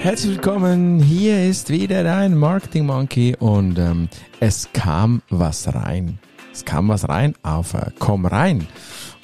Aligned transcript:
Herzlich 0.00 0.36
willkommen, 0.36 0.98
hier 0.98 1.44
ist 1.44 1.68
wieder 1.68 2.02
dein 2.02 2.34
Marketing 2.34 2.86
Monkey 2.86 3.36
und 3.38 3.78
ähm, 3.78 4.08
es 4.40 4.70
kam 4.72 5.20
was 5.28 5.74
rein. 5.74 6.18
Es 6.50 6.64
kam 6.64 6.88
was 6.88 7.06
rein 7.06 7.34
auf 7.42 7.74
äh, 7.74 7.90
Komm 7.98 8.24
rein. 8.24 8.66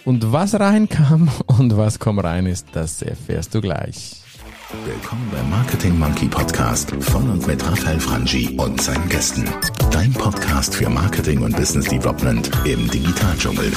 Und 0.04 0.32
was 0.32 0.52
reinkam 0.60 1.30
und 1.46 1.78
was 1.78 1.98
komm 1.98 2.18
rein 2.18 2.44
ist, 2.44 2.66
das 2.72 3.00
erfährst 3.00 3.54
du 3.54 3.62
gleich. 3.62 4.20
Willkommen 4.84 5.26
beim 5.32 5.48
Marketing 5.48 5.98
Monkey 5.98 6.26
Podcast 6.26 6.90
von 6.90 7.30
und 7.30 7.46
mit 7.46 7.66
Raphael 7.66 7.98
Frangi 7.98 8.54
und 8.58 8.78
seinen 8.78 9.08
Gästen. 9.08 9.48
Dein 9.90 10.12
Podcast 10.12 10.72
für 10.74 10.88
Marketing 10.88 11.42
und 11.42 11.54
Business 11.56 11.86
Development 11.86 12.48
im 12.64 12.88
Digitaldschungel. 12.90 13.72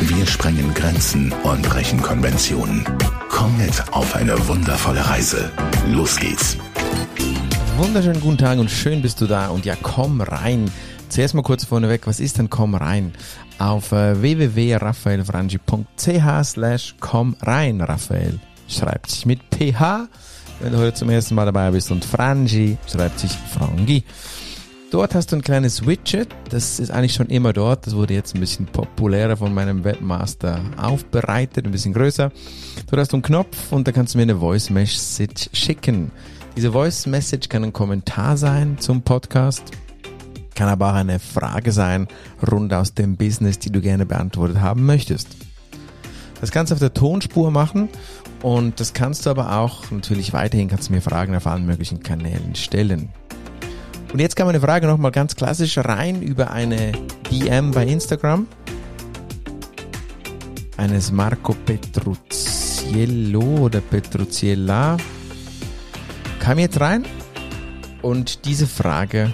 Wir 0.00 0.26
sprengen 0.26 0.74
Grenzen 0.74 1.32
und 1.42 1.62
brechen 1.62 2.02
Konventionen. 2.02 2.84
Komm 3.28 3.56
mit 3.58 3.92
auf 3.92 4.14
eine 4.14 4.48
wundervolle 4.48 5.06
Reise. 5.08 5.50
Los 5.88 6.18
geht's. 6.18 6.56
Wunderschönen 7.76 8.20
guten 8.20 8.38
Tag 8.38 8.58
und 8.58 8.70
schön 8.70 9.02
bist 9.02 9.20
du 9.20 9.26
da 9.26 9.48
und 9.48 9.66
ja, 9.66 9.74
komm 9.80 10.20
rein. 10.20 10.70
Zuerst 11.08 11.34
mal 11.34 11.42
kurz 11.42 11.64
vorneweg, 11.64 12.06
was 12.06 12.20
ist 12.20 12.38
denn 12.38 12.50
komm 12.50 12.74
rein? 12.74 13.12
Auf 13.58 13.92
äh, 13.92 14.20
www.raphaelfrangi.ch 14.20 16.44
slash 16.44 16.96
komm 17.00 17.36
rein, 17.42 17.80
Raphael. 17.80 18.38
Schreibt 18.68 19.10
sich 19.10 19.26
mit 19.26 19.40
PH 19.54 20.08
wenn 20.60 20.72
du 20.72 20.78
heute 20.78 20.94
zum 20.94 21.10
ersten 21.10 21.34
Mal 21.34 21.44
dabei 21.44 21.70
bist. 21.70 21.90
Und 21.90 22.04
Frangi 22.04 22.78
schreibt 22.90 23.18
sich 23.18 23.32
Frangi. 23.32 24.04
Dort 24.96 25.14
hast 25.14 25.30
du 25.30 25.36
ein 25.36 25.42
kleines 25.42 25.86
Widget, 25.86 26.28
das 26.48 26.80
ist 26.80 26.90
eigentlich 26.90 27.12
schon 27.12 27.26
immer 27.26 27.52
dort, 27.52 27.86
das 27.86 27.94
wurde 27.94 28.14
jetzt 28.14 28.34
ein 28.34 28.40
bisschen 28.40 28.64
populärer 28.64 29.36
von 29.36 29.52
meinem 29.52 29.84
Webmaster 29.84 30.58
aufbereitet, 30.78 31.66
ein 31.66 31.70
bisschen 31.70 31.92
größer. 31.92 32.32
Dort 32.88 33.00
hast 33.00 33.12
du 33.12 33.16
einen 33.16 33.22
Knopf 33.22 33.72
und 33.72 33.86
da 33.86 33.92
kannst 33.92 34.14
du 34.14 34.18
mir 34.18 34.22
eine 34.22 34.38
Voice 34.38 34.70
Message 34.70 35.50
schicken. 35.52 36.10
Diese 36.56 36.72
Voice 36.72 37.04
Message 37.04 37.50
kann 37.50 37.62
ein 37.62 37.74
Kommentar 37.74 38.38
sein 38.38 38.78
zum 38.78 39.02
Podcast, 39.02 39.64
kann 40.54 40.70
aber 40.70 40.92
auch 40.92 40.94
eine 40.94 41.18
Frage 41.18 41.72
sein 41.72 42.08
rund 42.50 42.72
aus 42.72 42.94
dem 42.94 43.18
Business, 43.18 43.58
die 43.58 43.70
du 43.70 43.82
gerne 43.82 44.06
beantwortet 44.06 44.62
haben 44.62 44.86
möchtest. 44.86 45.28
Das 46.40 46.52
kannst 46.52 46.70
du 46.70 46.74
auf 46.74 46.80
der 46.80 46.94
Tonspur 46.94 47.50
machen 47.50 47.90
und 48.40 48.80
das 48.80 48.94
kannst 48.94 49.26
du 49.26 49.30
aber 49.30 49.58
auch 49.58 49.90
natürlich 49.90 50.32
weiterhin, 50.32 50.68
kannst 50.68 50.88
du 50.88 50.94
mir 50.94 51.02
Fragen 51.02 51.36
auf 51.36 51.46
allen 51.46 51.66
möglichen 51.66 52.02
Kanälen 52.02 52.54
stellen. 52.54 53.10
Und 54.12 54.20
jetzt 54.20 54.36
kam 54.36 54.48
eine 54.48 54.60
Frage 54.60 54.86
nochmal 54.86 55.10
ganz 55.10 55.36
klassisch 55.36 55.78
rein 55.78 56.22
über 56.22 56.50
eine 56.50 56.92
DM 57.30 57.70
bei 57.70 57.86
Instagram. 57.86 58.46
Eines 60.76 61.10
Marco 61.10 61.54
Petruziello 61.54 63.42
oder 63.64 63.80
Petruziella. 63.80 64.96
Kam 66.38 66.58
jetzt 66.58 66.80
rein 66.80 67.04
und 68.02 68.44
diese 68.44 68.66
Frage 68.66 69.32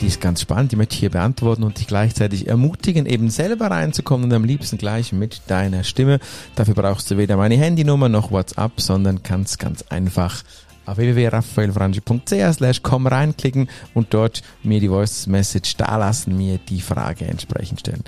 die 0.00 0.06
ist 0.08 0.20
ganz 0.20 0.42
spannend, 0.42 0.72
die 0.72 0.76
möchte 0.76 0.94
ich 0.94 1.00
hier 1.00 1.10
beantworten 1.10 1.62
und 1.62 1.78
dich 1.78 1.86
gleichzeitig 1.86 2.48
ermutigen, 2.48 3.06
eben 3.06 3.30
selber 3.30 3.70
reinzukommen 3.70 4.26
und 4.26 4.32
am 4.34 4.44
liebsten 4.44 4.76
gleich 4.76 5.12
mit 5.12 5.42
deiner 5.46 5.84
Stimme. 5.84 6.18
Dafür 6.54 6.74
brauchst 6.74 7.10
du 7.10 7.16
weder 7.16 7.36
meine 7.38 7.56
Handynummer 7.56 8.10
noch 8.10 8.30
WhatsApp, 8.30 8.78
sondern 8.78 9.22
kannst 9.22 9.58
ganz 9.58 9.82
einfach 9.88 10.42
auf 10.86 10.96
www.raphaelfrangi.ch 10.96 12.82
komm 12.82 13.06
reinklicken 13.06 13.68
und 13.94 14.14
dort 14.14 14.42
mir 14.62 14.80
die 14.80 14.88
Voice 14.88 15.26
Message 15.26 15.76
da 15.76 15.96
lassen, 15.96 16.36
mir 16.36 16.58
die 16.58 16.80
Frage 16.80 17.26
entsprechend 17.26 17.80
stellen. 17.80 18.04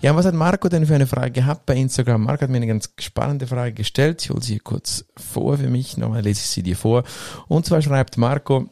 Ja, 0.00 0.14
was 0.16 0.26
hat 0.26 0.34
Marco 0.34 0.68
denn 0.68 0.86
für 0.86 0.94
eine 0.94 1.06
Frage 1.06 1.32
gehabt 1.32 1.66
bei 1.66 1.76
Instagram? 1.76 2.24
Marco 2.24 2.42
hat 2.42 2.50
mir 2.50 2.56
eine 2.56 2.66
ganz 2.66 2.90
spannende 2.98 3.46
Frage 3.46 3.72
gestellt. 3.72 4.22
Ich 4.22 4.30
hole 4.30 4.42
sie 4.42 4.54
hier 4.54 4.62
kurz 4.62 5.04
vor 5.16 5.58
für 5.58 5.68
mich. 5.68 5.96
Nochmal 5.96 6.22
lese 6.22 6.40
ich 6.40 6.46
sie 6.46 6.62
dir 6.62 6.76
vor. 6.76 7.04
Und 7.48 7.66
zwar 7.66 7.82
schreibt 7.82 8.16
Marco, 8.16 8.68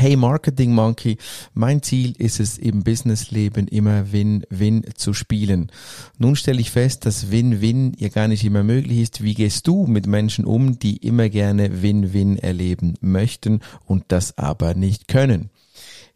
Hey 0.00 0.16
Marketing 0.16 0.72
Monkey, 0.72 1.18
mein 1.52 1.82
Ziel 1.82 2.14
ist 2.16 2.40
es 2.40 2.56
im 2.56 2.84
Businessleben 2.84 3.68
immer 3.68 4.12
Win-Win 4.12 4.86
zu 4.94 5.12
spielen. 5.12 5.70
Nun 6.16 6.36
stelle 6.36 6.58
ich 6.58 6.70
fest, 6.70 7.04
dass 7.04 7.30
Win-Win 7.30 7.92
ja 7.98 8.08
gar 8.08 8.26
nicht 8.26 8.42
immer 8.42 8.62
möglich 8.62 9.00
ist. 9.00 9.22
Wie 9.22 9.34
gehst 9.34 9.66
du 9.66 9.86
mit 9.86 10.06
Menschen 10.06 10.46
um, 10.46 10.78
die 10.78 10.96
immer 10.96 11.28
gerne 11.28 11.82
Win-Win 11.82 12.38
erleben 12.38 12.94
möchten 13.02 13.60
und 13.84 14.04
das 14.08 14.38
aber 14.38 14.72
nicht 14.72 15.06
können? 15.06 15.50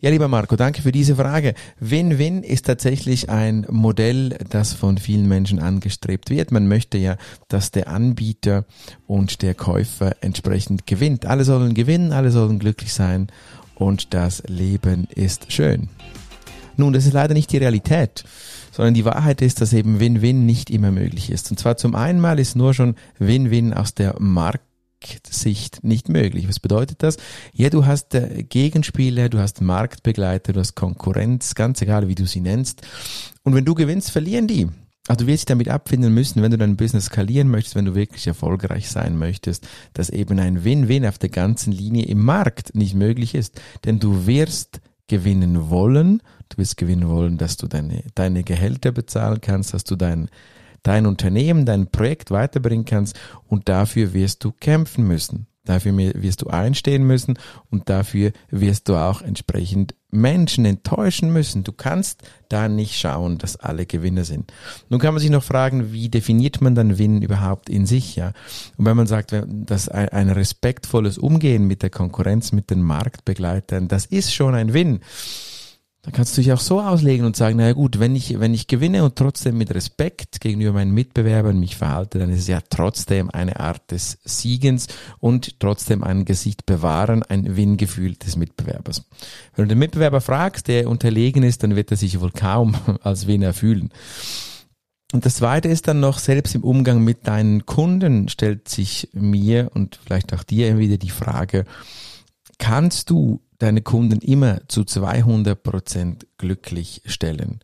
Ja, 0.00 0.08
lieber 0.08 0.28
Marco, 0.28 0.56
danke 0.56 0.80
für 0.80 0.92
diese 0.92 1.16
Frage. 1.16 1.52
Win-Win 1.78 2.42
ist 2.42 2.64
tatsächlich 2.64 3.28
ein 3.28 3.66
Modell, 3.68 4.38
das 4.48 4.72
von 4.72 4.96
vielen 4.96 5.28
Menschen 5.28 5.58
angestrebt 5.58 6.30
wird. 6.30 6.52
Man 6.52 6.68
möchte 6.68 6.96
ja, 6.96 7.18
dass 7.48 7.70
der 7.70 7.88
Anbieter 7.88 8.64
und 9.06 9.42
der 9.42 9.54
Käufer 9.54 10.16
entsprechend 10.22 10.86
gewinnt. 10.86 11.26
Alle 11.26 11.44
sollen 11.44 11.74
gewinnen, 11.74 12.12
alle 12.12 12.30
sollen 12.30 12.58
glücklich 12.58 12.94
sein 12.94 13.28
und 13.74 14.14
das 14.14 14.42
Leben 14.46 15.06
ist 15.14 15.52
schön. 15.52 15.88
Nun, 16.76 16.92
das 16.92 17.06
ist 17.06 17.12
leider 17.12 17.34
nicht 17.34 17.52
die 17.52 17.58
Realität, 17.58 18.24
sondern 18.72 18.94
die 18.94 19.04
Wahrheit 19.04 19.42
ist, 19.42 19.60
dass 19.60 19.72
eben 19.72 20.00
Win-Win 20.00 20.44
nicht 20.44 20.70
immer 20.70 20.90
möglich 20.90 21.30
ist. 21.30 21.50
Und 21.50 21.58
zwar 21.58 21.76
zum 21.76 21.94
einen 21.94 22.20
mal 22.20 22.38
ist 22.38 22.56
nur 22.56 22.74
schon 22.74 22.96
Win-Win 23.18 23.72
aus 23.72 23.94
der 23.94 24.16
Marktsicht 24.18 25.84
nicht 25.84 26.08
möglich. 26.08 26.48
Was 26.48 26.58
bedeutet 26.58 27.02
das? 27.02 27.16
Ja, 27.52 27.70
du 27.70 27.86
hast 27.86 28.14
äh, 28.14 28.42
Gegenspieler, 28.42 29.28
du 29.28 29.38
hast 29.38 29.60
Marktbegleiter, 29.60 30.52
du 30.52 30.60
hast 30.60 30.74
Konkurrenz, 30.74 31.54
ganz 31.54 31.80
egal 31.80 32.08
wie 32.08 32.16
du 32.16 32.26
sie 32.26 32.40
nennst. 32.40 32.82
Und 33.44 33.54
wenn 33.54 33.64
du 33.64 33.74
gewinnst, 33.74 34.10
verlieren 34.10 34.48
die. 34.48 34.68
Also 35.06 35.24
du 35.24 35.26
wirst 35.26 35.42
dich 35.42 35.46
damit 35.46 35.68
abfinden 35.68 36.14
müssen, 36.14 36.42
wenn 36.42 36.50
du 36.50 36.56
dein 36.56 36.76
Business 36.76 37.06
skalieren 37.06 37.50
möchtest, 37.50 37.76
wenn 37.76 37.84
du 37.84 37.94
wirklich 37.94 38.26
erfolgreich 38.26 38.88
sein 38.88 39.18
möchtest, 39.18 39.68
dass 39.92 40.08
eben 40.08 40.38
ein 40.38 40.64
Win-Win 40.64 41.06
auf 41.06 41.18
der 41.18 41.28
ganzen 41.28 41.72
Linie 41.72 42.06
im 42.06 42.24
Markt 42.24 42.74
nicht 42.74 42.94
möglich 42.94 43.34
ist. 43.34 43.60
Denn 43.84 44.00
du 44.00 44.26
wirst 44.26 44.80
gewinnen 45.06 45.68
wollen, 45.68 46.22
du 46.48 46.56
wirst 46.56 46.78
gewinnen 46.78 47.08
wollen, 47.08 47.36
dass 47.36 47.58
du 47.58 47.66
deine, 47.66 48.02
deine 48.14 48.44
Gehälter 48.44 48.92
bezahlen 48.92 49.42
kannst, 49.42 49.74
dass 49.74 49.84
du 49.84 49.94
dein, 49.94 50.30
dein 50.82 51.04
Unternehmen, 51.04 51.66
dein 51.66 51.90
Projekt 51.90 52.30
weiterbringen 52.30 52.86
kannst 52.86 53.18
und 53.46 53.68
dafür 53.68 54.14
wirst 54.14 54.42
du 54.42 54.52
kämpfen 54.52 55.06
müssen. 55.06 55.46
Dafür 55.64 55.96
wirst 55.96 56.42
du 56.42 56.48
einstehen 56.48 57.04
müssen 57.06 57.38
und 57.70 57.88
dafür 57.88 58.32
wirst 58.50 58.88
du 58.88 58.96
auch 58.96 59.22
entsprechend 59.22 59.94
Menschen 60.10 60.64
enttäuschen 60.66 61.32
müssen. 61.32 61.64
Du 61.64 61.72
kannst 61.72 62.22
da 62.48 62.68
nicht 62.68 62.96
schauen, 62.96 63.38
dass 63.38 63.56
alle 63.56 63.86
Gewinner 63.86 64.24
sind. 64.24 64.52
Nun 64.90 65.00
kann 65.00 65.14
man 65.14 65.20
sich 65.20 65.30
noch 65.30 65.42
fragen, 65.42 65.92
wie 65.92 66.10
definiert 66.10 66.60
man 66.60 66.74
dann 66.74 66.98
Win 66.98 67.22
überhaupt 67.22 67.70
in 67.70 67.86
sich, 67.86 68.14
ja? 68.14 68.32
Und 68.76 68.84
wenn 68.84 68.96
man 68.96 69.06
sagt, 69.06 69.34
dass 69.46 69.88
ein 69.88 70.28
respektvolles 70.28 71.16
Umgehen 71.16 71.66
mit 71.66 71.82
der 71.82 71.90
Konkurrenz, 71.90 72.52
mit 72.52 72.70
den 72.70 72.82
Marktbegleitern, 72.82 73.88
das 73.88 74.06
ist 74.06 74.34
schon 74.34 74.54
ein 74.54 74.74
Win 74.74 75.00
dann 76.04 76.12
kannst 76.12 76.36
du 76.36 76.42
dich 76.42 76.52
auch 76.52 76.60
so 76.60 76.82
auslegen 76.82 77.24
und 77.24 77.34
sagen, 77.34 77.56
naja 77.56 77.72
gut, 77.72 77.98
wenn 77.98 78.14
ich, 78.14 78.38
wenn 78.38 78.52
ich 78.52 78.66
gewinne 78.66 79.04
und 79.04 79.16
trotzdem 79.16 79.56
mit 79.56 79.74
Respekt 79.74 80.42
gegenüber 80.42 80.74
meinen 80.74 80.92
Mitbewerbern 80.92 81.58
mich 81.58 81.76
verhalte, 81.76 82.18
dann 82.18 82.28
ist 82.28 82.40
es 82.40 82.46
ja 82.46 82.60
trotzdem 82.68 83.30
eine 83.30 83.58
Art 83.58 83.90
des 83.90 84.18
Siegens 84.22 84.88
und 85.18 85.60
trotzdem 85.60 86.04
ein 86.04 86.26
Gesicht 86.26 86.66
bewahren, 86.66 87.22
ein 87.22 87.56
Win-Gefühl 87.56 88.16
des 88.16 88.36
Mitbewerbers. 88.36 89.04
Wenn 89.56 89.64
du 89.64 89.68
den 89.70 89.78
Mitbewerber 89.78 90.20
fragst, 90.20 90.68
der 90.68 90.90
unterlegen 90.90 91.42
ist, 91.42 91.62
dann 91.62 91.74
wird 91.74 91.90
er 91.90 91.96
sich 91.96 92.20
wohl 92.20 92.32
kaum 92.32 92.76
als 93.02 93.26
Winner 93.26 93.54
fühlen. 93.54 93.88
Und 95.14 95.24
das 95.24 95.36
zweite 95.36 95.68
ist 95.68 95.88
dann 95.88 96.00
noch, 96.00 96.18
selbst 96.18 96.54
im 96.54 96.64
Umgang 96.64 97.02
mit 97.02 97.26
deinen 97.26 97.64
Kunden 97.64 98.28
stellt 98.28 98.68
sich 98.68 99.08
mir 99.14 99.70
und 99.72 99.98
vielleicht 100.04 100.34
auch 100.34 100.42
dir 100.42 100.76
wieder 100.76 100.98
die 100.98 101.08
Frage, 101.08 101.64
kannst 102.58 103.08
du 103.08 103.40
deine 103.58 103.82
Kunden 103.82 104.20
immer 104.20 104.60
zu 104.68 104.84
200 104.84 105.62
Prozent 105.62 106.26
glücklich 106.38 107.02
stellen. 107.06 107.60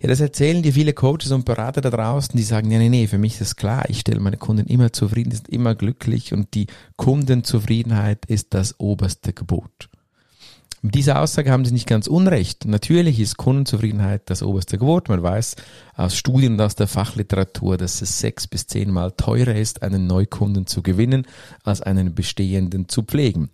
Ja, 0.00 0.08
das 0.08 0.20
erzählen 0.20 0.62
dir 0.62 0.72
viele 0.72 0.92
Coaches 0.92 1.32
und 1.32 1.44
Berater 1.44 1.80
da 1.80 1.90
draußen, 1.90 2.36
die 2.36 2.42
sagen, 2.42 2.70
ja, 2.70 2.78
nee, 2.78 2.88
nee, 2.88 3.06
für 3.06 3.18
mich 3.18 3.32
ist 3.32 3.40
das 3.40 3.56
klar, 3.56 3.88
ich 3.88 4.00
stelle 4.00 4.20
meine 4.20 4.36
Kunden 4.36 4.66
immer 4.66 4.92
zufrieden, 4.92 5.30
sind 5.30 5.48
immer 5.48 5.74
glücklich 5.74 6.32
und 6.32 6.54
die 6.54 6.66
Kundenzufriedenheit 6.96 8.26
ist 8.26 8.52
das 8.52 8.78
oberste 8.78 9.32
Gebot. 9.32 9.88
Mit 10.84 10.96
dieser 10.96 11.22
Aussage 11.22 11.50
haben 11.50 11.64
sie 11.64 11.72
nicht 11.72 11.86
ganz 11.86 12.06
unrecht. 12.06 12.66
Natürlich 12.66 13.18
ist 13.18 13.38
Kundenzufriedenheit 13.38 14.28
das 14.28 14.42
oberste 14.42 14.76
Gebot. 14.76 15.08
Man 15.08 15.22
weiß 15.22 15.56
aus 15.94 16.14
Studien 16.14 16.52
und 16.52 16.60
aus 16.60 16.74
der 16.74 16.88
Fachliteratur, 16.88 17.78
dass 17.78 18.02
es 18.02 18.18
sechs 18.18 18.46
bis 18.46 18.66
zehnmal 18.66 19.12
teurer 19.12 19.54
ist, 19.54 19.82
einen 19.82 20.06
Neukunden 20.06 20.66
zu 20.66 20.82
gewinnen, 20.82 21.26
als 21.62 21.80
einen 21.80 22.14
bestehenden 22.14 22.86
zu 22.90 23.02
pflegen. 23.02 23.48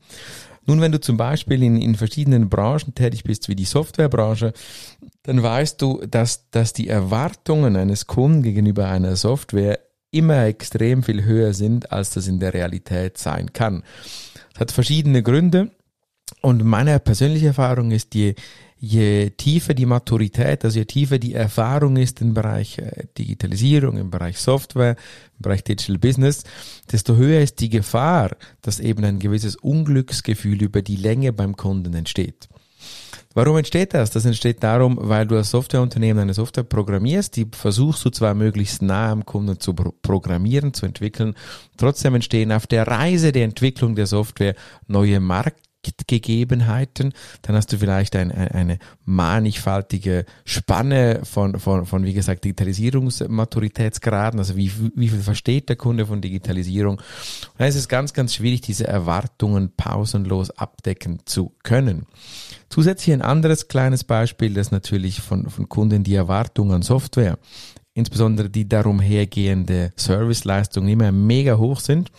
Nun, 0.67 0.81
wenn 0.81 0.93
du 0.93 1.01
zum 1.01 1.17
Beispiel 1.17 1.63
in, 1.63 1.81
in 1.81 1.95
verschiedenen 1.95 2.49
Branchen 2.49 2.95
tätig 2.95 3.25
bist, 3.25 3.49
wie 3.49 3.57
die 3.57 3.65
Softwarebranche, 3.65 4.53
dann 5.23 5.43
weißt 5.43 5.81
du, 5.81 6.05
dass, 6.07 6.51
dass 6.51 6.73
die 6.73 6.89
Erwartungen 6.89 7.77
eines 7.77 8.07
Kunden 8.07 8.43
gegenüber 8.43 8.89
einer 8.89 9.17
Software 9.17 9.81
immer 10.11 10.45
extrem 10.45 11.03
viel 11.03 11.25
höher 11.25 11.55
sind, 11.55 11.93
als 11.93 12.11
das 12.11 12.27
in 12.27 12.41
der 12.41 12.55
Realität 12.55 13.19
sein 13.19 13.53
kann. 13.53 13.83
Das 14.53 14.61
hat 14.61 14.73
verschiedene 14.73 15.23
Gründe. 15.23 15.71
Und 16.41 16.65
meine 16.65 16.99
persönliche 17.01 17.49
Erfahrung 17.49 17.91
ist, 17.91 18.15
je, 18.15 18.35
je 18.79 19.31
tiefer 19.31 19.75
die 19.75 19.87
Maturität, 19.87 20.65
also 20.65 20.79
je 20.79 20.85
tiefer 20.87 21.19
die 21.19 21.35
Erfahrung 21.35 21.97
ist 21.97 22.21
im 22.21 22.35
Bereich 22.35 22.79
äh, 22.79 23.07
Digitalisierung, 23.17 23.99
im 23.99 24.11
Bereich 24.11 24.39
Software, 24.39 24.97
im 25.37 25.43
Bereich 25.43 25.63
Digital 25.65 25.99
Business, 25.99 26.45
desto 26.91 27.17
höher 27.17 27.41
ist 27.41 27.61
die 27.61 27.69
Gefahr, 27.69 28.37
dass 28.63 28.81
eben 28.81 29.05
ein 29.05 29.19
gewisses 29.19 29.57
Unglücksgefühl 29.57 30.63
über 30.63 30.83
die 30.83 30.97
Länge 30.97 31.33
beim 31.33 31.57
Kunden 31.57 31.95
entsteht. 31.95 32.49
Warum 33.33 33.59
entsteht 33.59 33.95
das? 33.95 34.11
Das 34.11 34.25
entsteht 34.25 34.63
darum, 34.63 34.99
weil 35.01 35.25
du 35.25 35.37
als 35.37 35.51
Softwareunternehmen 35.51 36.23
eine 36.23 36.35
Software 36.35 36.65
programmierst, 36.65 37.37
die 37.37 37.47
versuchst 37.53 38.05
du 38.05 38.11
zwar 38.11 38.35
möglichst 38.35 38.83
nah 38.83 39.13
am 39.13 39.25
Kunden 39.25 39.61
zu 39.61 39.73
programmieren, 39.75 40.75
zu 40.75 40.85
entwickeln, 40.85 41.35
trotzdem 41.77 42.17
entstehen 42.17 42.51
auf 42.51 42.67
der 42.67 42.89
Reise 42.89 43.31
der 43.31 43.45
Entwicklung 43.45 43.95
der 43.95 44.07
Software 44.07 44.57
neue 44.89 45.21
Markt 45.21 45.70
Gegebenheiten, 46.07 47.13
dann 47.43 47.57
hast 47.57 47.73
du 47.73 47.79
vielleicht 47.79 48.15
ein, 48.17 48.31
eine 48.31 48.79
mannigfaltige 49.05 50.27
Spanne 50.45 51.21
von, 51.25 51.59
von, 51.59 51.87
von, 51.87 52.05
wie 52.05 52.13
gesagt, 52.13 52.45
Digitalisierungsmaturitätsgraden, 52.45 54.39
also 54.39 54.57
wie, 54.57 54.71
wie 54.95 55.09
viel 55.09 55.21
versteht 55.21 55.69
der 55.69 55.77
Kunde 55.77 56.07
von 56.07 56.21
Digitalisierung. 56.21 56.97
Und 56.97 57.55
dann 57.59 57.69
ist 57.69 57.77
es 57.77 57.89
ganz, 57.89 58.13
ganz 58.13 58.35
schwierig, 58.35 58.61
diese 58.61 58.87
Erwartungen 58.87 59.73
pausenlos 59.77 60.51
abdecken 60.51 61.21
zu 61.25 61.53
können. 61.63 62.07
Zusätzlich 62.69 63.13
ein 63.15 63.23
anderes 63.23 63.69
kleines 63.69 64.05
Beispiel, 64.05 64.55
das 64.55 64.71
natürlich 64.71 65.21
von, 65.21 65.51
von 65.51 65.69
Kunden 65.69 66.05
die 66.05 66.15
Erwartungen 66.15 66.73
an 66.73 66.83
Software 66.83 67.39
insbesondere 67.95 68.49
die 68.49 68.69
darum 68.69 69.01
hergehende 69.01 69.93
Serviceleistungen 69.97 70.89
immer 70.89 71.13
mega 71.13 71.57
hoch 71.59 71.81
sind. 71.81 72.11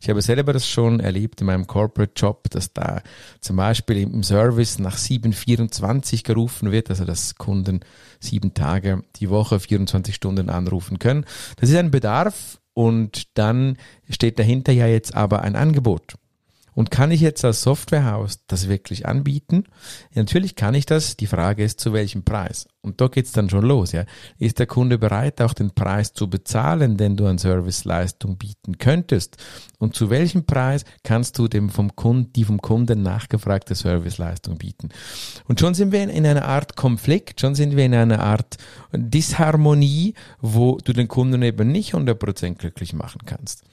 Ich 0.00 0.08
habe 0.08 0.22
selber 0.22 0.52
das 0.52 0.68
schon 0.68 1.00
erlebt 1.00 1.40
in 1.40 1.48
meinem 1.48 1.66
Corporate 1.66 2.12
Job, 2.16 2.48
dass 2.50 2.72
da 2.72 3.02
zum 3.40 3.56
Beispiel 3.56 3.98
im 3.98 4.22
Service 4.22 4.78
nach 4.78 4.96
724 4.96 6.22
gerufen 6.22 6.70
wird, 6.70 6.90
also 6.90 7.04
dass 7.04 7.34
Kunden 7.34 7.80
sieben 8.20 8.54
Tage 8.54 9.02
die 9.16 9.30
Woche 9.30 9.58
24 9.58 10.14
Stunden 10.14 10.48
anrufen 10.48 10.98
können. 10.98 11.24
Das 11.56 11.70
ist 11.70 11.76
ein 11.76 11.90
Bedarf 11.90 12.60
und 12.72 13.36
dann 13.38 13.78
steht 14.08 14.38
dahinter 14.38 14.72
ja 14.72 14.86
jetzt 14.86 15.14
aber 15.14 15.42
ein 15.42 15.56
Angebot. 15.56 16.14
Und 16.76 16.90
kann 16.90 17.10
ich 17.10 17.22
jetzt 17.22 17.42
als 17.42 17.62
Softwarehaus 17.62 18.40
das 18.48 18.68
wirklich 18.68 19.06
anbieten? 19.06 19.64
Ja, 20.10 20.20
natürlich 20.20 20.56
kann 20.56 20.74
ich 20.74 20.84
das. 20.84 21.16
Die 21.16 21.26
Frage 21.26 21.64
ist, 21.64 21.80
zu 21.80 21.94
welchem 21.94 22.22
Preis? 22.22 22.68
Und 22.82 23.00
da 23.00 23.08
geht's 23.08 23.32
dann 23.32 23.48
schon 23.48 23.64
los. 23.64 23.92
Ja. 23.92 24.04
Ist 24.38 24.58
der 24.58 24.66
Kunde 24.66 24.98
bereit, 24.98 25.40
auch 25.40 25.54
den 25.54 25.70
Preis 25.70 26.12
zu 26.12 26.28
bezahlen, 26.28 26.98
den 26.98 27.16
du 27.16 27.24
an 27.24 27.38
Serviceleistung 27.38 28.36
bieten 28.36 28.76
könntest? 28.76 29.38
Und 29.78 29.94
zu 29.94 30.10
welchem 30.10 30.44
Preis 30.44 30.84
kannst 31.02 31.38
du 31.38 31.48
dem 31.48 31.70
vom 31.70 31.96
Kunden, 31.96 32.34
die 32.34 32.44
vom 32.44 32.60
Kunden 32.60 33.02
nachgefragte 33.02 33.74
Serviceleistung 33.74 34.58
bieten? 34.58 34.90
Und 35.48 35.58
schon 35.58 35.72
sind 35.72 35.92
wir 35.92 36.02
in 36.02 36.26
einer 36.26 36.44
Art 36.44 36.76
Konflikt, 36.76 37.40
schon 37.40 37.54
sind 37.54 37.74
wir 37.74 37.86
in 37.86 37.94
einer 37.94 38.20
Art 38.20 38.58
Disharmonie, 38.92 40.12
wo 40.42 40.76
du 40.84 40.92
den 40.92 41.08
Kunden 41.08 41.40
eben 41.40 41.72
nicht 41.72 41.94
100% 41.94 42.56
glücklich 42.56 42.92
machen 42.92 43.22
kannst. 43.24 43.64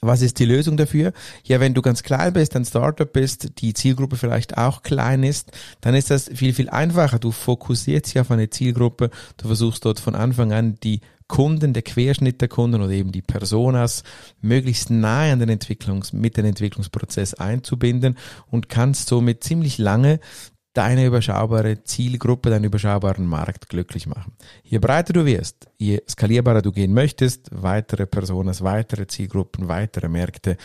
Was 0.00 0.22
ist 0.22 0.38
die 0.38 0.44
Lösung 0.44 0.76
dafür? 0.76 1.12
Ja, 1.44 1.60
wenn 1.60 1.74
du 1.74 1.82
ganz 1.82 2.02
klein 2.02 2.32
bist, 2.32 2.54
ein 2.56 2.64
Startup 2.64 3.10
bist, 3.10 3.60
die 3.60 3.74
Zielgruppe 3.74 4.16
vielleicht 4.16 4.56
auch 4.56 4.82
klein 4.82 5.22
ist, 5.22 5.52
dann 5.80 5.94
ist 5.94 6.10
das 6.10 6.30
viel, 6.32 6.52
viel 6.52 6.68
einfacher. 6.68 7.18
Du 7.18 7.32
fokussierst 7.32 8.06
dich 8.06 8.20
auf 8.20 8.30
eine 8.30 8.50
Zielgruppe, 8.50 9.10
du 9.36 9.46
versuchst 9.46 9.84
dort 9.84 10.00
von 10.00 10.14
Anfang 10.14 10.52
an 10.52 10.76
die 10.82 11.00
Kunden, 11.28 11.72
der 11.72 11.82
Querschnitt 11.82 12.40
der 12.40 12.48
Kunden 12.48 12.80
oder 12.80 12.92
eben 12.92 13.10
die 13.10 13.22
Personas 13.22 14.04
möglichst 14.40 14.90
nahe 14.90 15.32
an 15.32 15.40
den 15.40 15.48
Entwicklungs, 15.48 16.12
mit 16.12 16.36
den 16.36 16.44
Entwicklungsprozess 16.44 17.34
einzubinden 17.34 18.16
und 18.48 18.68
kannst 18.68 19.08
somit 19.08 19.42
ziemlich 19.42 19.78
lange 19.78 20.20
deine 20.76 21.06
überschaubare 21.06 21.84
Zielgruppe, 21.84 22.50
deinen 22.50 22.64
überschaubaren 22.64 23.26
Markt 23.26 23.70
glücklich 23.70 24.06
machen. 24.06 24.34
Je 24.62 24.78
breiter 24.78 25.14
du 25.14 25.24
wirst, 25.24 25.68
je 25.78 26.02
skalierbarer 26.06 26.60
du 26.60 26.70
gehen 26.70 26.92
möchtest, 26.92 27.48
weitere 27.50 28.06
Personen, 28.06 28.54
weitere 28.60 29.06
Zielgruppen, 29.06 29.68
weitere 29.68 30.08
Märkte, 30.08 30.58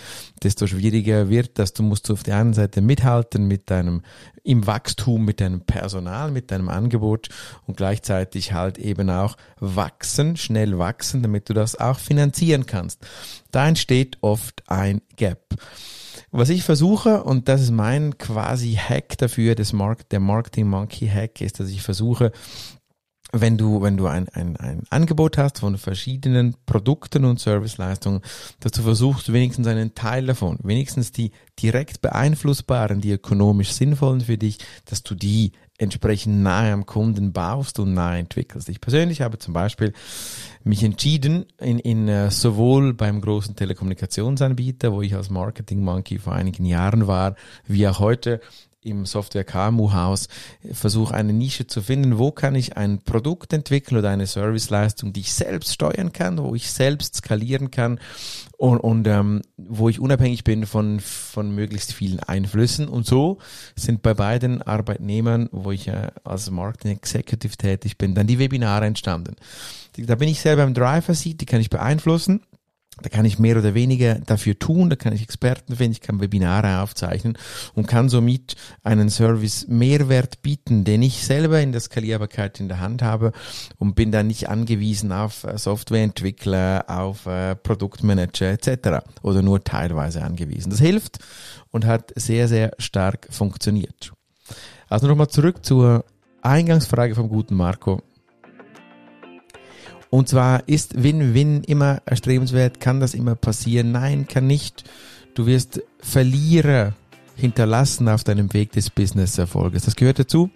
desto 0.43 0.67
schwieriger 0.67 1.29
wird 1.29 1.57
das. 1.59 1.71
Du 1.71 1.83
musst 1.83 2.11
auf 2.11 2.23
der 2.23 2.37
einen 2.37 2.53
Seite 2.53 2.81
mithalten 2.81 3.47
mit 3.47 3.71
deinem, 3.71 4.01
im 4.43 4.67
Wachstum, 4.67 5.23
mit 5.23 5.39
deinem 5.39 5.61
Personal, 5.61 6.31
mit 6.31 6.51
deinem 6.51 6.67
Angebot 6.67 7.29
und 7.65 7.77
gleichzeitig 7.77 8.51
halt 8.51 8.77
eben 8.79 9.09
auch 9.09 9.37
wachsen, 9.61 10.35
schnell 10.35 10.77
wachsen, 10.77 11.21
damit 11.21 11.47
du 11.47 11.53
das 11.53 11.79
auch 11.79 11.99
finanzieren 11.99 12.65
kannst. 12.65 12.99
Da 13.51 13.65
entsteht 13.65 14.17
oft 14.19 14.63
ein 14.67 15.01
Gap. 15.15 15.55
Was 16.31 16.49
ich 16.49 16.63
versuche, 16.63 17.23
und 17.23 17.49
das 17.49 17.61
ist 17.61 17.71
mein 17.71 18.17
quasi 18.17 18.75
Hack 18.75 19.17
dafür, 19.17 19.53
das 19.53 19.73
Mark 19.73 20.07
der 20.09 20.21
Marketing 20.21 20.67
Monkey 20.67 21.07
Hack, 21.07 21.41
ist, 21.41 21.59
dass 21.59 21.69
ich 21.69 21.81
versuche, 21.81 22.31
wenn 23.33 23.57
du, 23.57 23.81
wenn 23.81 23.97
du 23.97 24.07
ein, 24.07 24.29
ein, 24.29 24.55
ein 24.57 24.83
Angebot 24.89 25.37
hast 25.37 25.59
von 25.59 25.77
verschiedenen 25.77 26.55
Produkten 26.65 27.25
und 27.25 27.39
Serviceleistungen, 27.39 28.21
dass 28.59 28.71
du 28.73 28.81
versuchst, 28.81 29.31
wenigstens 29.31 29.67
einen 29.67 29.93
Teil 29.93 30.25
davon, 30.25 30.57
wenigstens 30.63 31.11
die 31.11 31.31
direkt 31.61 32.01
beeinflussbaren, 32.01 33.01
die 33.01 33.11
ökonomisch 33.11 33.71
sinnvollen 33.71 34.21
für 34.21 34.37
dich, 34.37 34.57
dass 34.85 35.03
du 35.03 35.15
die 35.15 35.51
entsprechend 35.81 36.43
nahe 36.43 36.71
am 36.71 36.85
Kunden 36.85 37.33
baust 37.33 37.79
und 37.79 37.93
nahe 37.93 38.19
entwickelst. 38.19 38.69
Ich 38.69 38.79
persönlich 38.79 39.21
habe 39.21 39.39
zum 39.39 39.53
Beispiel 39.53 39.93
mich 40.63 40.83
entschieden, 40.83 41.45
in, 41.59 41.79
in 41.79 42.07
uh, 42.07 42.29
sowohl 42.29 42.93
beim 42.93 43.19
großen 43.19 43.55
Telekommunikationsanbieter, 43.55 44.93
wo 44.93 45.01
ich 45.01 45.15
als 45.15 45.31
Marketing 45.31 45.83
Monkey 45.83 46.19
vor 46.19 46.33
einigen 46.33 46.65
Jahren 46.65 47.07
war, 47.07 47.35
wie 47.65 47.87
auch 47.87 47.99
heute 47.99 48.41
im 48.83 49.05
Software 49.05 49.43
KMU 49.43 49.93
Haus 49.93 50.27
versuche 50.71 51.13
eine 51.13 51.33
Nische 51.33 51.67
zu 51.67 51.81
finden, 51.81 52.17
wo 52.17 52.31
kann 52.31 52.55
ich 52.55 52.77
ein 52.77 52.99
Produkt 52.99 53.53
entwickeln 53.53 53.97
oder 53.97 54.09
eine 54.09 54.25
Serviceleistung, 54.25 55.13
die 55.13 55.21
ich 55.21 55.33
selbst 55.33 55.73
steuern 55.73 56.11
kann, 56.13 56.37
wo 56.39 56.55
ich 56.55 56.71
selbst 56.71 57.15
skalieren 57.15 57.69
kann 57.69 57.99
und, 58.57 58.79
und 58.79 59.07
ähm, 59.07 59.41
wo 59.57 59.89
ich 59.89 59.99
unabhängig 59.99 60.43
bin 60.43 60.65
von, 60.65 60.99
von 60.99 61.53
möglichst 61.53 61.93
vielen 61.93 62.19
Einflüssen. 62.19 62.87
Und 62.87 63.05
so 63.05 63.37
sind 63.75 64.01
bei 64.01 64.13
beiden 64.13 64.61
Arbeitnehmern, 64.61 65.49
wo 65.51 65.71
ich 65.71 65.87
äh, 65.87 66.09
als 66.23 66.49
Marketing 66.49 66.97
Executive 66.97 67.57
tätig 67.57 67.97
bin, 67.97 68.15
dann 68.15 68.27
die 68.27 68.39
Webinare 68.39 68.85
entstanden. 68.85 69.35
Da 69.97 70.15
bin 70.15 70.29
ich 70.29 70.41
selber 70.41 70.63
im 70.63 70.73
Driver 70.73 71.13
Seat, 71.13 71.41
die 71.41 71.45
kann 71.45 71.61
ich 71.61 71.69
beeinflussen 71.69 72.41
da 73.01 73.09
kann 73.09 73.25
ich 73.25 73.39
mehr 73.39 73.57
oder 73.57 73.74
weniger 73.74 74.15
dafür 74.15 74.57
tun, 74.57 74.89
da 74.89 74.95
kann 74.95 75.13
ich 75.13 75.21
Experten 75.21 75.75
finden, 75.75 75.94
ich 75.94 76.01
kann 76.01 76.21
Webinare 76.21 76.81
aufzeichnen 76.81 77.38
und 77.74 77.88
kann 77.88 78.09
somit 78.09 78.56
einen 78.83 79.09
Service 79.09 79.68
Mehrwert 79.68 80.42
bieten, 80.42 80.83
den 80.83 81.01
ich 81.01 81.25
selber 81.25 81.62
in 81.62 81.71
der 81.71 81.81
Skalierbarkeit 81.81 82.59
in 82.59 82.68
der 82.68 82.80
Hand 82.80 83.01
habe 83.01 83.31
und 83.77 83.95
bin 83.95 84.12
dann 84.12 84.27
nicht 84.27 84.50
angewiesen 84.50 85.12
auf 85.12 85.44
äh, 85.44 85.57
Softwareentwickler, 85.57 86.86
auf 86.88 87.25
äh, 87.25 87.56
Produktmanager 87.56 88.51
etc. 88.51 89.06
oder 89.21 89.42
nur 89.42 89.63
teilweise 89.63 90.24
angewiesen. 90.24 90.69
Das 90.69 90.80
hilft 90.80 91.19
und 91.71 91.86
hat 91.86 92.13
sehr, 92.15 92.48
sehr 92.48 92.71
stark 92.77 93.27
funktioniert. 93.31 94.13
Also 94.89 95.08
nochmal 95.08 95.29
zurück 95.29 95.65
zur 95.65 96.05
Eingangsfrage 96.41 97.15
vom 97.15 97.29
guten 97.29 97.55
Marco. 97.55 98.01
Und 100.12 100.27
zwar 100.27 100.68
ist 100.68 101.01
Win-Win 101.01 101.63
immer 101.63 102.01
erstrebenswert, 102.06 102.82
kann 102.82 103.00
das 103.00 103.13
immer 103.13 103.36
passieren? 103.36 103.94
Nein, 103.94 104.27
kann 104.27 104.46
nicht. 104.46 104.84
Du 105.36 105.46
wirst 105.46 105.82
Verlierer 106.01 106.94
hinterlassen 107.38 108.10
auf 108.10 108.25
deinem 108.25 108.53
Weg 108.53 108.74
des 108.74 108.89
Business-Erfolges. 108.89 109.84
Das 109.84 109.96
gehört 109.96 110.20
dazu. 110.20 110.50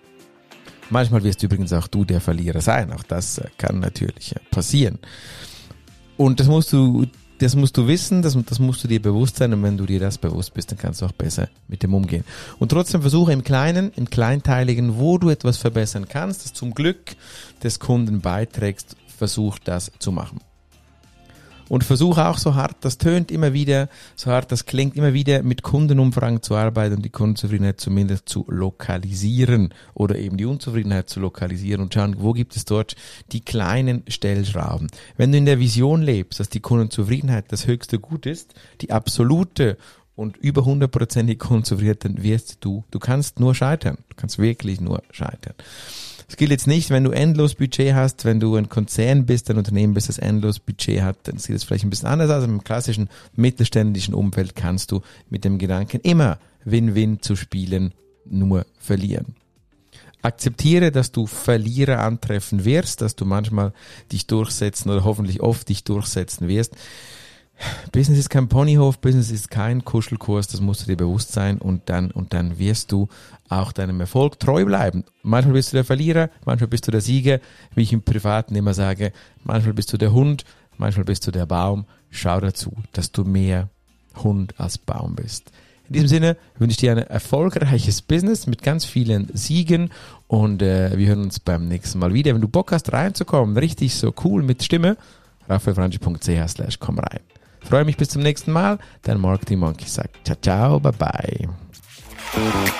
Manchmal 0.90 1.24
wirst 1.24 1.42
übrigens 1.42 1.72
auch 1.72 1.88
du 1.88 2.04
der 2.04 2.20
Verlierer 2.20 2.60
sein. 2.60 2.92
Auch 2.92 3.04
das 3.04 3.38
äh, 3.38 3.48
kann 3.58 3.80
natürlich 3.80 4.36
äh, 4.36 4.40
passieren. 4.52 5.00
Und 6.18 6.42
das 6.42 6.48
musst 6.48 6.74
du, 6.74 7.06
das 7.40 7.56
musst 7.56 7.78
du 7.78 7.88
wissen, 7.88 8.22
das, 8.22 8.38
das 8.46 8.60
musst 8.60 8.84
du 8.84 8.90
dir 8.90 9.02
bewusst 9.02 9.38
sein. 9.38 9.54
Und 9.54 9.64
wenn 9.64 9.78
du 9.78 9.86
dir 9.86 10.02
das 10.02 10.18
bewusst 10.18 10.54
bist, 10.54 10.72
dann 10.72 10.78
kannst 10.78 11.02
du 11.02 11.06
auch 11.06 11.14
besser 11.14 11.48
mit 11.70 11.82
dem 11.82 11.94
umgehen. 11.94 12.26
Und 12.60 12.70
trotzdem 12.70 13.00
versuche 13.00 13.32
im 13.32 13.46
Kleinen, 13.46 13.94
im 13.96 14.10
Kleinteiligen, 14.10 14.98
wo 14.98 15.18
du 15.18 15.30
etwas 15.30 15.56
verbessern 15.56 16.10
kannst, 16.10 16.44
das 16.44 16.54
zum 16.54 16.76
Glück 16.76 17.16
des 17.64 17.80
Kunden 17.80 18.20
beiträgst 18.20 18.98
versuch 19.16 19.60
das 19.60 19.92
zu 20.00 20.12
machen. 20.12 20.40
Und 21.68 21.84
versuche 21.84 22.28
auch 22.28 22.38
so 22.38 22.54
hart, 22.54 22.76
das 22.82 23.00
tönt 23.00 23.32
immer 23.32 23.54
wieder, 23.54 23.90
so 24.16 24.30
hart 24.30 24.52
das 24.52 24.66
klingt, 24.66 24.96
immer 24.96 25.14
wieder 25.14 25.42
mit 25.42 25.64
Kundenumfragen 25.64 26.44
zu 26.44 26.56
arbeiten 26.56 26.98
und 26.98 27.06
die 27.06 27.10
Kundenzufriedenheit 27.10 27.80
zumindest 27.80 28.30
zu 28.30 28.46
lokalisieren 28.48 29.74
oder 29.96 30.16
eben 30.16 30.38
die 30.38 30.46
Unzufriedenheit 30.46 31.10
zu 31.10 31.20
lokalisieren 31.20 31.82
und 31.82 31.92
schauen, 31.92 32.18
wo 32.20 32.34
gibt 32.34 32.56
es 32.56 32.66
dort 32.66 32.96
die 33.32 33.42
kleinen 33.42 34.04
Stellschrauben. 34.08 34.90
Wenn 35.18 35.32
du 35.32 35.40
in 35.40 35.48
der 35.48 35.60
Vision 35.60 36.04
lebst, 36.04 36.40
dass 36.40 36.50
die 36.50 36.60
Kundenzufriedenheit 36.60 37.46
das 37.52 37.66
höchste 37.66 37.98
Gut 37.98 38.28
ist, 38.28 38.54
die 38.82 38.92
absolute 38.92 39.78
und 40.16 40.38
über 40.38 40.66
hundertprozentig 40.66 41.40
Kundenzufriedenheit, 41.40 42.06
dann 42.06 42.24
wirst 42.24 42.58
du, 42.62 42.84
du 42.92 43.00
kannst 43.00 43.40
nur 43.40 43.56
scheitern. 43.56 43.98
Du 44.10 44.16
kannst 44.16 44.40
wirklich 44.40 44.80
nur 44.80 45.02
scheitern. 45.12 45.56
Es 46.28 46.38
gilt 46.38 46.52
jetzt 46.52 46.68
nicht, 46.68 46.90
wenn 46.90 47.04
du 47.04 47.12
endlos 47.12 47.56
Budget 47.56 47.94
hast, 47.94 48.26
wenn 48.26 48.40
du 48.40 48.56
ein 48.56 48.70
Konzern 48.70 49.26
bist, 49.26 49.50
ein 49.50 49.58
Unternehmen 49.58 49.94
bist, 49.94 50.10
das 50.10 50.18
endlos 50.18 50.60
Budget 50.60 51.02
hat, 51.02 51.18
dann 51.24 51.38
sieht 51.38 51.56
es 51.56 51.64
vielleicht 51.64 51.84
ein 51.86 51.90
bisschen 51.90 52.10
anders 52.10 52.32
aus. 52.32 52.44
Im 52.44 52.64
klassischen 52.64 53.10
mittelständischen 53.36 54.14
Umfeld 54.14 54.56
kannst 54.56 54.92
du 54.92 55.02
mit 55.30 55.46
dem 55.46 55.60
Gedanken 55.60 56.00
immer 56.02 56.40
Win-Win 56.64 57.22
zu 57.22 57.36
spielen, 57.36 57.94
nur 58.26 58.66
verlieren. 58.80 59.36
Akzeptiere, 60.24 60.92
dass 60.92 61.12
du 61.12 61.28
Verlierer 61.28 62.00
antreffen 62.00 62.66
wirst, 62.66 63.02
dass 63.02 63.16
du 63.16 63.26
manchmal 63.26 63.74
dich 64.12 64.26
durchsetzen 64.26 64.90
oder 64.90 65.04
hoffentlich 65.04 65.42
oft 65.42 65.70
dich 65.70 65.84
durchsetzen 65.84 66.48
wirst. 66.48 66.76
Business 67.92 68.20
ist 68.20 68.30
kein 68.30 68.50
Ponyhof, 68.50 69.00
Business 69.00 69.32
ist 69.32 69.50
kein 69.50 69.86
Kuschelkurs, 69.86 70.48
das 70.48 70.60
musst 70.60 70.82
du 70.82 70.88
dir 70.88 70.98
bewusst 70.98 71.32
sein 71.32 71.58
und 71.58 71.84
dann, 71.86 72.12
und 72.12 72.34
dann 72.34 72.60
wirst 72.60 72.92
du 72.92 73.08
auch 73.50 73.72
deinem 73.72 74.00
Erfolg 74.02 74.40
treu 74.40 74.66
bleiben. 74.66 75.06
Manchmal 75.24 75.54
bist 75.54 75.72
du 75.72 75.78
der 75.78 75.86
Verlierer, 75.86 76.30
manchmal 76.46 76.68
bist 76.68 76.88
du 76.88 76.92
der 76.92 77.02
Sieger, 77.02 77.40
wie 77.74 77.84
ich 77.84 77.94
im 77.94 78.02
Privaten 78.02 78.56
immer 78.56 78.74
sage, 78.74 79.12
manchmal 79.44 79.74
bist 79.74 79.94
du 79.94 79.98
der 79.98 80.12
Hund, 80.12 80.44
manchmal 80.78 81.06
bist 81.06 81.26
du 81.26 81.32
der 81.32 81.46
Baum. 81.46 81.86
Schau 82.10 82.40
dazu, 82.40 82.74
dass 82.94 83.12
du 83.12 83.24
mehr 83.24 83.70
Hund 84.16 84.54
als 84.58 84.78
Baum 84.78 85.16
bist. 85.16 85.52
In 85.88 85.94
diesem 85.94 86.08
Sinne 86.08 86.38
wünsche 86.58 86.72
ich 86.72 86.78
dir 86.78 86.92
ein 86.92 86.98
erfolgreiches 86.98 88.02
Business 88.02 88.48
mit 88.48 88.64
ganz 88.64 88.86
vielen 88.86 89.30
Siegen 89.34 89.92
und 90.28 90.62
äh, 90.62 90.98
wir 90.98 91.08
hören 91.08 91.22
uns 91.22 91.40
beim 91.40 91.68
nächsten 91.68 92.00
Mal 92.00 92.14
wieder. 92.14 92.34
Wenn 92.34 92.42
du 92.42 92.48
Bock 92.48 92.72
hast 92.72 92.92
reinzukommen, 92.92 93.56
richtig 93.56 93.94
so 93.94 94.14
cool 94.24 94.42
mit 94.42 94.64
Stimme, 94.64 94.98
raphaelfranchi.ch 95.48 96.50
slash 96.50 96.80
komm 96.80 97.00
rein. 97.00 97.20
Freue 97.68 97.86
mich 97.86 97.98
bis 97.98 98.10
zum 98.10 98.22
nächsten 98.22 98.52
Mal. 98.52 98.78
Dein 99.02 99.20
Marketing 99.20 99.58
Monkey 99.60 99.88
sagt 99.88 100.26
ciao, 100.26 100.38
ciao, 100.42 100.80
bye 100.80 100.92
bye. 100.92 101.50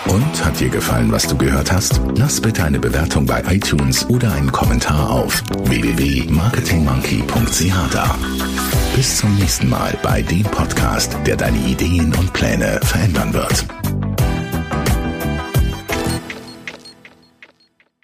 Und 0.08 0.46
hat 0.46 0.60
dir 0.60 0.70
gefallen, 0.70 1.12
was 1.12 1.28
du 1.28 1.36
gehört 1.38 1.72
hast? 1.72 2.00
Lass 2.18 2.42
bitte 2.42 2.64
eine 2.64 2.80
Bewertung 2.80 3.26
bei 3.26 3.42
iTunes 3.48 4.08
oder 4.10 4.32
einen 4.34 4.52
Kommentar 4.52 5.10
auf 5.10 5.42
www.marketingmonkey.ch 5.64 7.74
da. 7.92 8.16
Bis 8.96 9.18
zum 9.18 9.36
nächsten 9.36 9.70
Mal 9.70 9.98
bei 10.04 10.22
dem 10.22 10.44
Podcast, 10.44 11.18
der 11.26 11.38
deine 11.38 11.58
Ideen 11.58 12.14
und 12.16 12.32
Pläne 12.34 12.80
verändern 12.84 13.34
wird. 13.34 13.66